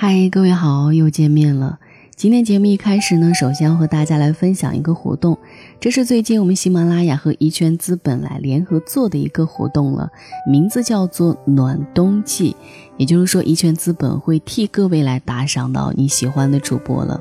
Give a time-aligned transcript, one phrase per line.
[0.00, 1.80] 嗨，各位好，又见面了。
[2.14, 5.36] 今天节目一开始呢，首先要和大家来分享一个活动，
[5.80, 10.08] 这是最近我们喜马拉雅和一圈资本来联合做的一个活动了，
[10.48, 12.54] 名字叫做暖冬季。
[12.96, 17.20] 也就是说，一圈资本会替各位来打赏到你喜欢的主播了。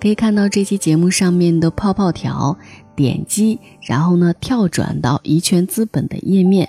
[0.00, 2.56] 可以看到这期节目上面的泡泡条，
[2.96, 6.68] 点击然后呢跳转到怡泉资本的页面，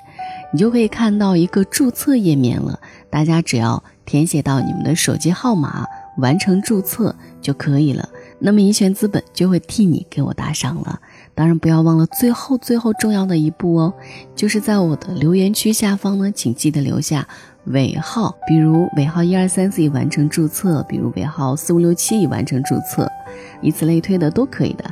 [0.52, 2.80] 你就可以看到一个注册页面了。
[3.10, 3.84] 大家只要。
[4.06, 5.84] 填写到你们的手机号码，
[6.20, 8.08] 完成注册就可以了。
[8.38, 11.00] 那么，怡泉资本就会替你给我打赏了。
[11.34, 13.92] 当然，不要忘了最后最后重要的一步哦，
[14.36, 17.28] 就是在我的留言区下方呢，请记得留下
[17.64, 23.12] 尾号，比如尾号一二三四已完成注册，比如尾号四五六七已完成注册，
[23.60, 24.86] 以此类推的都可以的。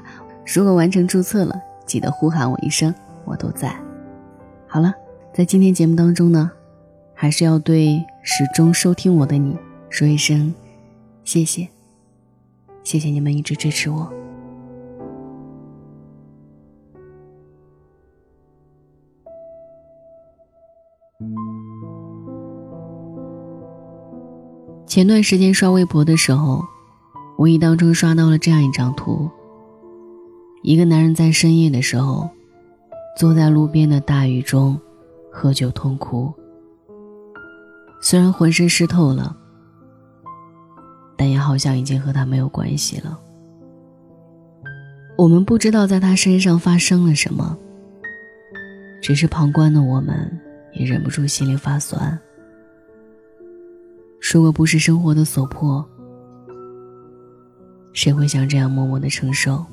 [0.46, 2.94] 如果完成注册了，记得呼喊我一声，
[3.26, 3.76] 我都在。
[4.68, 4.94] 好了，
[5.34, 6.52] 在今天节目当中呢。
[7.16, 9.56] 还是要对始终收听我的你
[9.90, 10.54] 说一声
[11.24, 11.70] 谢谢，
[12.84, 14.12] 谢谢你们一直支持我。
[24.86, 26.62] 前段时间刷微博的时候，
[27.38, 29.30] 无意当中刷到了这样一张图：
[30.64, 32.30] 一个男人在深夜的时候，
[33.18, 34.80] 坐在路边的大雨中，
[35.30, 36.34] 喝酒痛哭。
[38.02, 39.36] 虽然浑身湿透了，
[41.18, 43.20] 但也好像已经和他没有关系了。
[45.18, 47.58] 我们不知道在他身上发生了什么，
[49.02, 50.40] 只是旁观的我们
[50.72, 52.18] 也忍不住心里发酸。
[54.34, 55.86] 如果不是生活的所迫，
[57.92, 59.64] 谁会像这样默默的承受？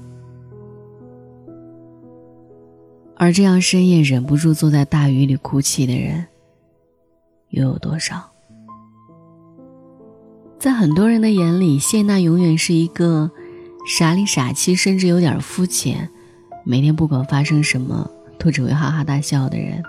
[3.20, 6.26] 而这样深夜忍不住坐在大雨里哭泣的人。
[7.50, 8.32] 又有多少？
[10.58, 13.30] 在很多人的眼里，谢娜永远是一个
[13.86, 16.08] 傻里傻气，甚至有点肤浅，
[16.64, 19.82] 每天不管发生什么都只会哈哈大笑的人。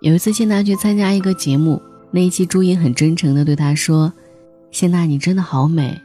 [0.00, 1.82] 有一次，谢娜去参加一个节目，
[2.12, 4.10] 那一期朱茵很真诚的对她说
[4.72, 6.00] ：“谢娜，你真的好美。”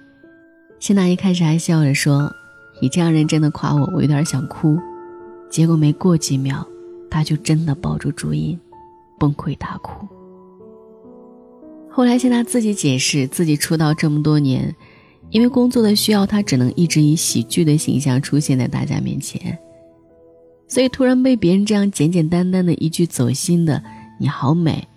[0.77, 2.29] 谢娜一开始还笑着说
[2.83, 4.77] ：“你这样认真的夸我，我有点想哭。”
[5.51, 6.65] 结果没过几秒，
[7.11, 8.59] 他就真的抱住朱茵。
[9.19, 10.07] 崩溃大哭。
[11.87, 14.75] 后来，现他自己解释，自己出道这么多年，
[15.29, 19.55] 因为工作的需要，他只能一直以喜剧的形象出现在大家面前。
[20.67, 23.83] 所以，突然被别人这样简简单单的一句走心的
[24.19, 24.87] “你好美”，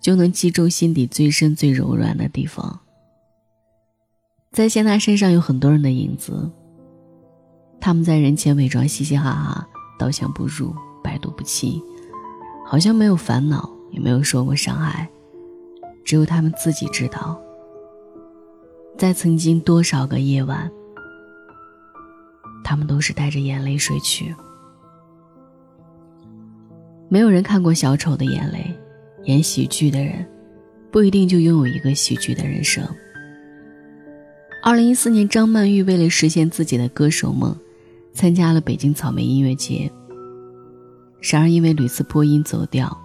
[0.00, 2.78] 就能击中心底最深、最柔软的地方。
[4.52, 6.48] 在谢娜身上有很多人的影子，
[7.80, 11.80] 他们在人前伪装嘻嘻哈哈，刀枪不入，百毒不侵。
[12.66, 15.08] 好像没有烦恼，也没有受过伤害，
[16.02, 17.38] 只有他们自己知道，
[18.96, 20.70] 在曾经多少个夜晚，
[22.64, 24.34] 他们都是带着眼泪睡去。
[27.10, 28.74] 没有人看过小丑的眼泪，
[29.24, 30.26] 演喜剧的人，
[30.90, 32.82] 不一定就拥有一个喜剧的人生。
[34.62, 37.54] 二零一四年，张曼玉为了实现自己的歌手梦，
[38.14, 39.90] 参加了北京草莓音乐节。
[41.20, 42.96] 然而，因为屡次播音走调，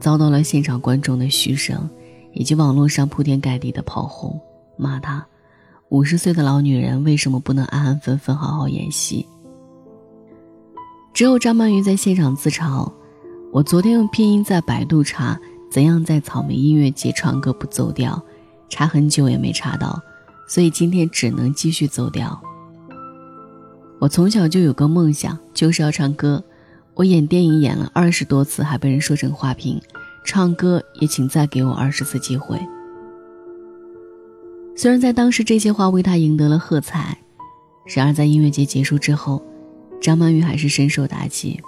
[0.00, 1.88] 遭到了现场观众的嘘声，
[2.32, 4.38] 以及网络上铺天盖地的炮轰，
[4.76, 5.24] 骂他
[5.90, 9.24] 五十岁的老女人为什么不能安安分分好好演戏？
[11.14, 12.90] 只有张曼玉在现场自嘲
[13.52, 15.38] ：“我昨天用拼音在百度查
[15.70, 18.20] 怎样在草莓音乐节唱歌不走调，
[18.68, 19.98] 查很久也没查到，
[20.48, 22.38] 所以今天只能继续走调。
[23.98, 26.42] 我从小就有个梦想，就是要唱歌。”
[26.96, 29.78] 我演电影演了二十多次，还被人说成花瓶；
[30.24, 32.58] 唱歌也请再给我二十次机会。
[34.74, 37.18] 虽然在当时这些话为他赢得了喝彩，
[37.94, 39.42] 然而在音乐节结束之后，
[40.00, 41.60] 张曼玉还是深受打击。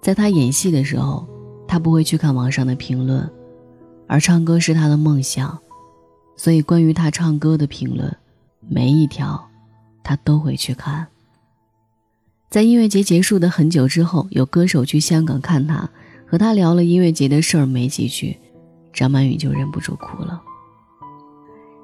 [0.00, 1.28] 在他演戏的时候，
[1.68, 3.30] 他不会去看网上的评论，
[4.06, 5.58] 而唱歌是他的梦想，
[6.36, 8.16] 所以关于他唱歌的评论，
[8.66, 9.46] 每一条，
[10.06, 11.08] 他都会去看。
[12.48, 15.90] 在音乐节结束的很久之后，有歌手去香港看他，
[16.28, 18.38] 和他聊了音乐节的事儿，没几句，
[18.92, 20.40] 张曼玉就忍不住哭了。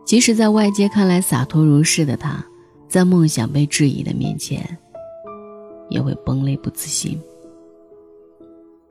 [0.05, 2.47] 即使在外界看来洒脱如是的他，
[2.89, 4.79] 在梦想被质疑的面前，
[5.91, 7.21] 也会崩泪不自信。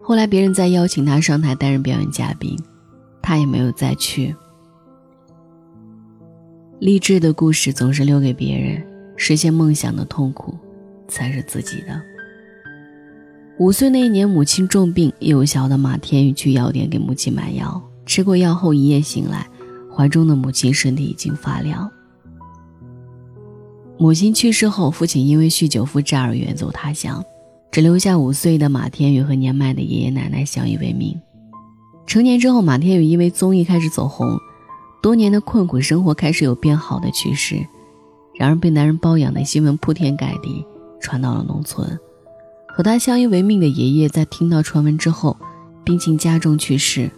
[0.02, 2.60] 后来别人再邀请他上台担任表演嘉宾，
[3.22, 4.36] 他也没有再去。
[6.80, 8.84] 励志的故事总是留给别人，
[9.24, 10.58] 实现梦想的痛苦。
[11.12, 12.02] 才是自己的。
[13.58, 19.46] 五岁那一年，母亲重病，幼小的马天宇去药店给母亲买药，吃过药后一夜醒来，
[19.94, 21.92] 怀中的母亲身体已经发凉。
[23.98, 27.22] 母亲去世后，父亲因为酗酒负债而远走他乡，
[27.72, 31.20] 只留下五岁的马天宇和年迈的爷爷奶奶相依为命。
[32.08, 34.40] 成年之后，马天宇因为综艺开始走红，
[35.04, 37.58] 多年的困苦生活开始有变好的趋势。
[38.34, 40.66] 然而，被男人包养的新闻铺天盖地，
[41.00, 42.00] 传到了农村。
[42.68, 45.36] 和他相依为命的爷爷在听到传闻之后，
[45.84, 47.12] 病情加重去世。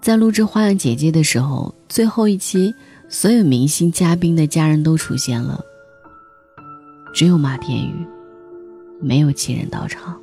[0.00, 2.72] 在录制《花样姐姐》的时候，最后一期，
[3.08, 5.60] 所有明星嘉宾的家人都出现了，
[7.12, 8.06] 只有马天宇
[9.00, 10.16] 没有亲人到场。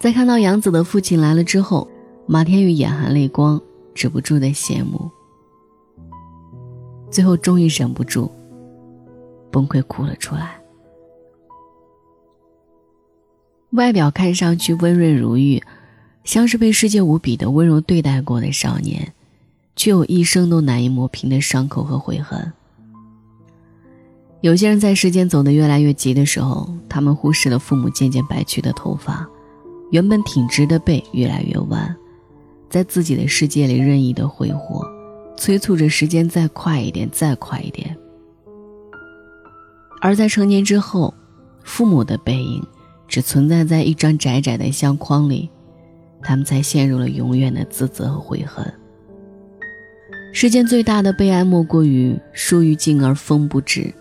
[0.00, 1.86] 在看到杨紫的父亲来了之后，
[2.26, 3.60] 马天宇眼含泪光，
[3.94, 5.10] 止不住的羡慕。
[7.12, 8.32] 最后终于忍不住，
[9.52, 10.58] 崩溃哭了出来。
[13.72, 15.62] 外表看上去温润如玉，
[16.24, 19.12] 像是被世界无比的温柔对待过的少年，
[19.76, 22.52] 却有一生都难以抹平的伤口和悔恨。
[24.40, 29.26] 有些人在时间走得越来越急的时候，他们忽视了父母渐渐白去的头发，
[29.90, 31.96] 原本挺直的背越来越弯，
[32.68, 34.86] 在自己的世界里任意的挥霍。
[35.42, 37.96] 催促着时间再快一点，再快一点。
[40.00, 41.12] 而在成年之后，
[41.64, 42.64] 父母的背影
[43.08, 45.50] 只存在在一张窄窄的相框里，
[46.22, 48.72] 他们才陷入了永远的自责和悔恨。
[50.32, 53.92] 世间最大的悲哀，莫过于树欲静而风不止，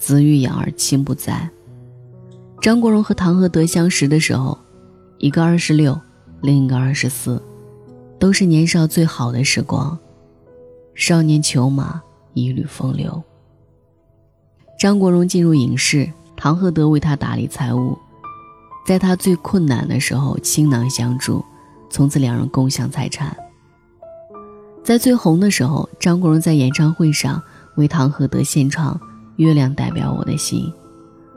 [0.00, 1.48] 子欲养而亲不在。
[2.60, 4.58] 张国荣和唐鹤德相识的时候，
[5.18, 5.96] 一个二十六，
[6.42, 7.40] 另一个二十四，
[8.18, 9.96] 都是年少最好的时光。
[10.98, 12.02] 少年裘马，
[12.34, 13.22] 一缕风流。
[14.76, 17.96] 张国荣进入影视，唐鹤德为他打理财务，
[18.84, 21.44] 在他最困难的时候倾囊相助，
[21.88, 23.34] 从此两人共享财产。
[24.82, 27.40] 在最红的时候，张国荣在演唱会上
[27.76, 28.92] 为唐鹤德献唱
[29.36, 30.64] 《月亮代表我的心》，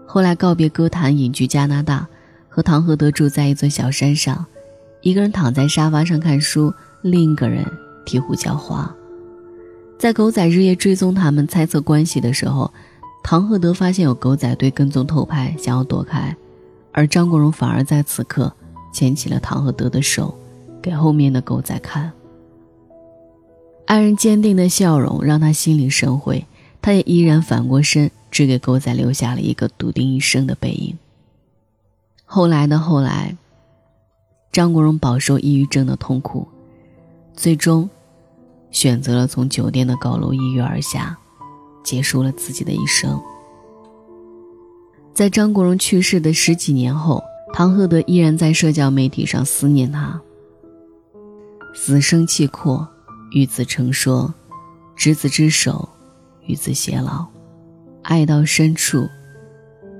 [0.07, 2.07] 后来告别歌坛，隐居加拿大，
[2.49, 4.43] 和唐鹤德住在一座小山上，
[5.01, 6.73] 一个人躺在沙发上看书，
[7.03, 7.63] 另一个人
[8.07, 8.91] 醍醐浇花。
[10.01, 12.74] 在狗仔日夜追踪他们、猜测关系的时候，
[13.21, 16.36] 唐鹤德发现有狗仔队跟踪偷拍，想要躲开，
[16.92, 18.51] 而张国荣反而在此刻
[18.92, 20.36] 牵起了唐鹤德的手，
[20.81, 22.12] 给后面的狗仔看。
[23.86, 26.48] 爱人坚定的笑容让他心领神会，
[26.81, 30.98] 他也依然反过身，只给狗仔留下了一个笃定一生的背影。
[32.25, 33.38] 后来的后来，
[34.51, 36.48] 张国荣饱受抑郁症的痛苦，
[37.36, 37.88] 最终。
[38.71, 41.18] 选择了从酒店的高楼一跃而下，
[41.83, 43.21] 结束了自己的一生。
[45.13, 47.21] 在张国荣去世的十几年后，
[47.53, 50.19] 唐鹤德依然在社交媒体上思念他。
[51.75, 52.88] 死生契阔，
[53.31, 54.33] 与子成说，
[54.95, 55.88] 执子之手，
[56.47, 57.27] 与子偕老，
[58.03, 59.07] 爱到深处，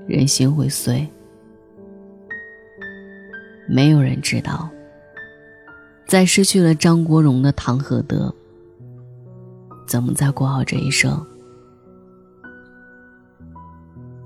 [0.06, 1.06] 人心会碎。
[3.68, 4.68] 没有人知道，
[6.08, 8.34] 在失去了张国荣的唐鹤德。
[9.86, 11.24] 怎么再过好这一生？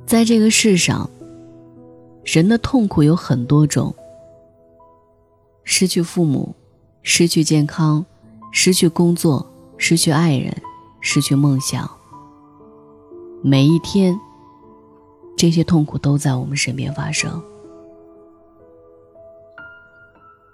[0.07, 1.11] 在这个世上，
[2.25, 3.95] 人的痛苦有很多种：
[5.65, 6.55] 失去父母，
[7.03, 8.05] 失去健康，
[8.53, 9.45] 失去工作，
[9.77, 10.57] 失去爱人，
[11.01, 11.91] 失去梦想。
[13.43, 14.19] 每一天，
[15.37, 17.43] 这些痛苦都在我们身边发生。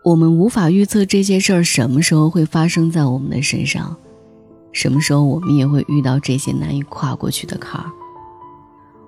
[0.04, 3.97] 我们无法预测这些事儿什么时候会发生在我们的身上。
[4.73, 7.91] 什么时候我们也会遇到这些难以跨过去的坎儿？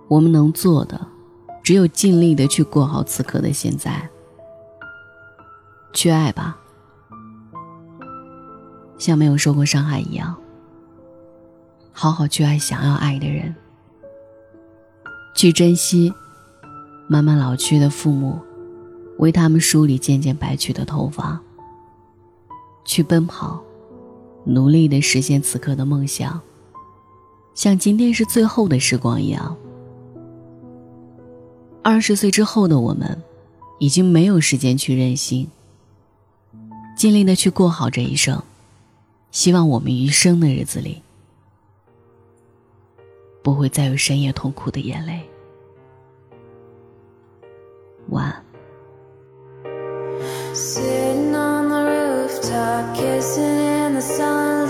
[0.06, 1.08] 我们能做的，
[1.62, 4.10] 只有尽力的去过好此刻的现在，
[5.94, 6.58] 去爱吧，
[8.98, 10.36] 像没有受过伤害一样，
[11.90, 13.54] 好好去爱想要爱的人，
[15.34, 16.12] 去珍惜
[17.08, 18.38] 慢慢老去的父母，
[19.18, 21.40] 为他们梳理渐渐白去的头发，
[22.84, 23.63] 去奔跑。
[24.44, 26.40] 努力的实现此刻的梦想
[27.54, 29.56] 像今天是最后的时光一样。
[31.82, 33.22] 二十岁之后的我们
[33.78, 35.48] 已经没有时间去任性
[36.96, 38.42] 尽力的去过好这一生
[39.30, 41.02] 希望我们余生的日子里
[43.42, 45.20] 不会再有深夜痛苦的眼泪。
[48.08, 48.44] 晚安。
[54.04, 54.63] sun.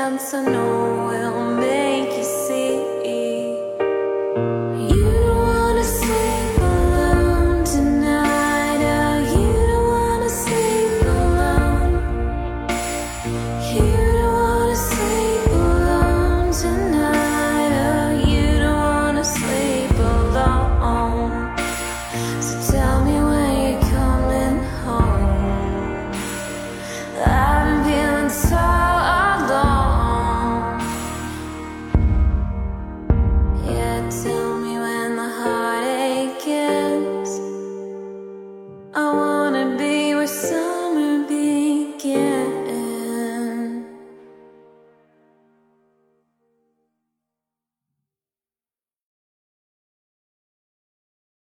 [0.00, 0.89] dance, so know.